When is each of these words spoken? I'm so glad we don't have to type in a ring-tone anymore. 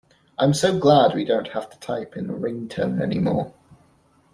I'm 0.39 0.55
so 0.55 0.79
glad 0.79 1.13
we 1.13 1.23
don't 1.23 1.49
have 1.49 1.69
to 1.69 1.79
type 1.79 2.17
in 2.17 2.27
a 2.27 2.33
ring-tone 2.33 3.03
anymore. 3.03 3.53